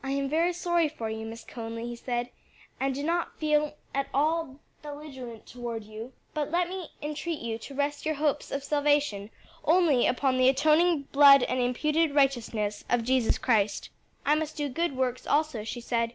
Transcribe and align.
"I 0.00 0.12
am 0.12 0.28
very 0.28 0.52
sorry 0.52 0.88
for 0.88 1.10
you, 1.10 1.26
Miss 1.26 1.42
Conly," 1.42 1.88
he 1.88 1.96
said, 1.96 2.28
"and 2.78 2.94
do 2.94 3.02
not 3.02 3.36
feel 3.40 3.74
at 3.92 4.06
all 4.14 4.60
belligerent 4.80 5.44
toward 5.44 5.82
you; 5.82 6.12
but 6.34 6.52
let 6.52 6.68
me 6.68 6.92
entreat 7.02 7.40
you 7.40 7.58
to 7.58 7.74
rest 7.74 8.06
your 8.06 8.14
hopes 8.14 8.52
of 8.52 8.62
salvation 8.62 9.28
only 9.64 10.06
upon 10.06 10.36
the 10.38 10.48
atoning 10.48 11.08
blood 11.10 11.42
and 11.42 11.58
imputed 11.58 12.14
righteousness 12.14 12.84
of 12.88 13.02
Jesus 13.02 13.38
Christ." 13.38 13.90
"I 14.24 14.36
must 14.36 14.56
do 14.56 14.68
good 14.68 14.96
works 14.96 15.26
also," 15.26 15.64
she 15.64 15.80
said. 15.80 16.14